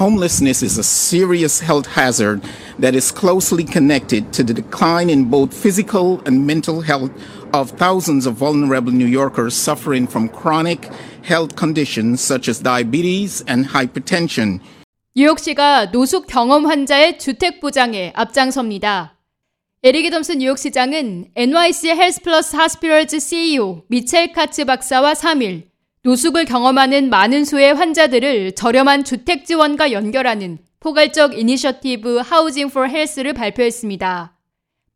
[0.00, 2.40] homelessness is a serious health hazard
[2.78, 7.12] that is closely connected to the decline in both physical and mental health
[7.52, 10.88] of thousands of vulnerable New Yorkers suffering from chronic
[11.22, 14.60] health conditions such as diabetes and hypertension.
[15.14, 19.18] 뉴욕시가 노숙 경험 환자의 주택 보장에 앞장섭니다.
[19.82, 25.68] 에릭 덤스 뉴욕시장은 NYC 헬스 플러스 하스피럴즈 CEO 미첼 카츠 박사와 3일
[26.05, 34.37] 노숙을 경험하는 많은 수의 환자들을 저렴한 주택 지원과 연결하는 포괄적 이니셔티브 하우징 for 헬스를 발표했습니다.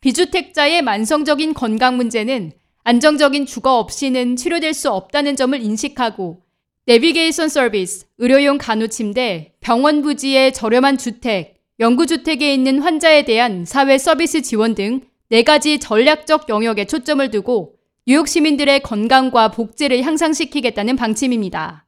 [0.00, 2.50] 비주택자의 만성적인 건강 문제는
[2.82, 6.42] 안정적인 주거 없이는 치료될 수 없다는 점을 인식하고
[6.86, 14.42] 내비게이션 서비스, 의료용 간호 침대, 병원 부지의 저렴한 주택, 영구주택에 있는 환자에 대한 사회 서비스
[14.42, 17.75] 지원 등 네 가지 전략적 영역에 초점을 두고
[18.08, 21.86] 뉴욕 시민들의 건강과 복지를 향상시키겠다는 방침입니다.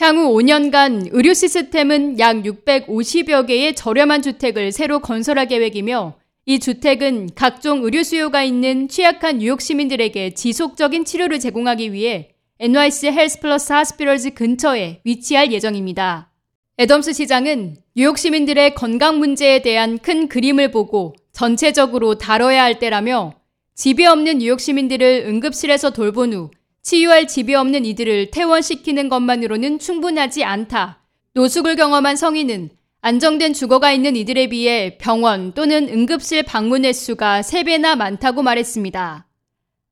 [0.00, 7.84] 향후 5년간 의료 시스템은 약 650여 개의 저렴한 주택을 새로 건설할 계획이며 이 주택은 각종
[7.84, 15.02] 의료 수요가 있는 취약한 뉴욕 시민들에게 지속적인 치료를 제공하기 위해 NYC 헬스 플러스 하스피럴즈 근처에
[15.04, 16.30] 위치할 예정입니다.
[16.78, 23.34] 애덤스 시장은 뉴욕 시민들의 건강 문제에 대한 큰 그림을 보고 전체적으로 다뤄야 할 때라며
[23.74, 26.50] 집이 없는 뉴욕 시민들을 응급실에서 돌본 후
[26.82, 31.02] 치유할 집이 없는 이들을 퇴원시키는 것만으로는 충분하지 않다.
[31.34, 38.42] 노숙을 경험한 성인은 안정된 주거가 있는 이들에 비해 병원 또는 응급실 방문 횟수가 3배나 많다고
[38.42, 39.26] 말했습니다.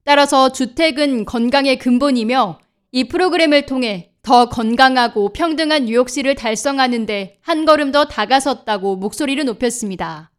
[0.05, 2.61] 따라서 주택은 건강의 근본이며
[2.93, 10.31] 이 프로그램을 통해 더 건강하고 평등한 뉴욕시를 달성하는데 한 걸음 더 다가섰다고 목소리를 높였습니다.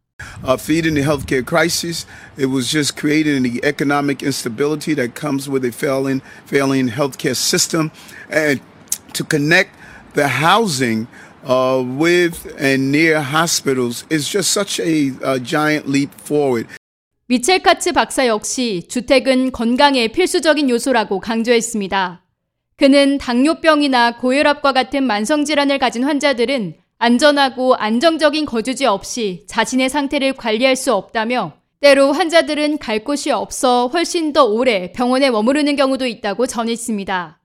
[0.43, 2.05] uh, feeding the healthcare crisis.
[2.37, 7.91] It was just creating the economic instability that comes with a failing, failing healthcare system,
[8.29, 8.61] and
[9.13, 9.75] to connect
[10.13, 11.07] the housing
[11.45, 16.67] uh, with and near hospitals is just such a, a giant leap forward.
[17.29, 22.23] 미첼 카츠 박사 역시 주택은 건강의 필수적인 요소라고 강조했습니다.
[22.77, 30.94] 그는 당뇨병이나 고혈압과 같은 만성질환을 가진 환자들은 안전하고 안정적인 거주지 없이 자신의 상태를 관리할 수
[30.94, 37.40] 없다며 때로 환자들은 갈 곳이 없어 훨씬 더 오래 병원에 머무르는 경우도 있다고 전했습니다.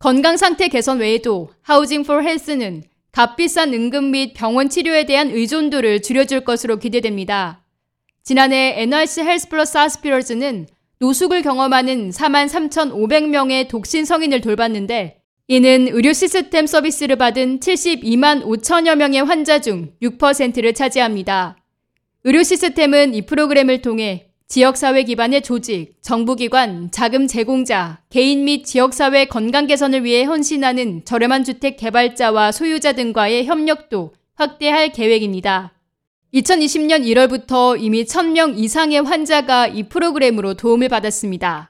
[0.00, 6.44] 건강 상태 개선 외에도 하우징 for 헬스는 값비싼 응급 및 병원 치료에 대한 의존도를 줄여줄
[6.44, 7.64] 것으로 기대됩니다.
[8.22, 10.66] 지난해 NRC 헬스 플러스 하스피럴즈는
[10.98, 15.19] 노숙을 경험하는 4만 3,500명의 독신 성인을 돌봤는데
[15.52, 21.56] 이는 의료 시스템 서비스를 받은 72만 5천여 명의 환자 중 6%를 차지합니다.
[22.22, 29.66] 의료 시스템은 이 프로그램을 통해 지역사회 기반의 조직, 정부기관, 자금 제공자, 개인 및 지역사회 건강
[29.66, 35.72] 개선을 위해 헌신하는 저렴한 주택 개발자와 소유자 등과의 협력도 확대할 계획입니다.
[36.32, 41.69] 2020년 1월부터 이미 1000명 이상의 환자가 이 프로그램으로 도움을 받았습니다.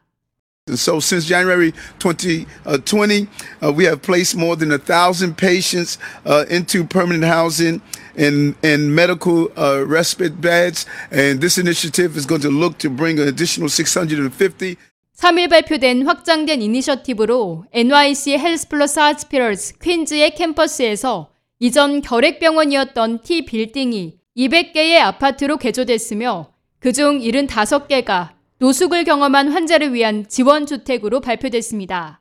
[0.68, 6.00] And so since January 2020, uh, uh, we have placed more than a thousand patients
[6.26, 7.84] uh, into permanent housing
[8.18, 10.88] and, and medical uh, respite beds.
[11.12, 14.78] And this initiative is going to look to bring an additional 650.
[15.16, 21.30] 3일 발표된 확장된 이니셔티브로 NYC 헬스 플러스 하스피럴스 퀸즈의 캠퍼스에서
[21.60, 32.21] 이전 결핵병원이었던 T 빌딩이 200개의 아파트로 개조됐으며 그중 75개가 노숙을 경험한 환자를 위한 지원주택으로 발표됐습니다.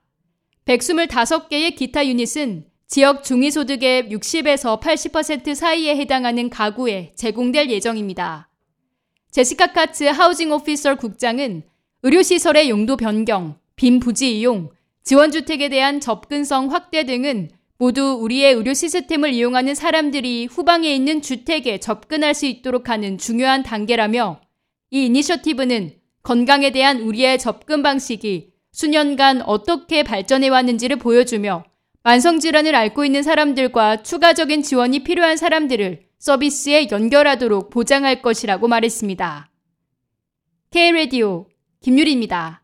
[0.64, 8.50] 125개의 기타 유닛은 지역 중위소득의 60에서 80% 사이에 해당하는 가구에 제공될 예정입니다.
[9.32, 11.64] 제시카 카츠 하우징 오피서 국장은
[12.04, 14.70] 의료시설의 용도 변경, 빈 부지 이용,
[15.04, 22.34] 지원주택에 대한 접근성 확대 등은 모두 우리의 의료 시스템을 이용하는 사람들이 후방에 있는 주택에 접근할
[22.34, 24.40] 수 있도록 하는 중요한 단계라며
[24.92, 31.66] 이 이니셔티브는 건강에 대한 우리의 접근 방식이 수년간 어떻게 발전해 왔는지를 보여주며
[32.04, 39.52] 만성질환을 앓고 있는 사람들과 추가적인 지원이 필요한 사람들을 서비스에 연결하도록 보장할 것이라고 말했습니다.
[40.72, 41.48] K-Radio
[41.82, 42.64] 김유리입니다.